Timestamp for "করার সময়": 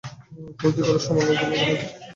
0.81-1.25